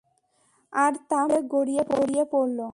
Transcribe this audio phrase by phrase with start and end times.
[0.73, 1.83] আর তা মাটিতে
[1.91, 2.61] গড়িয়ে পড়ল।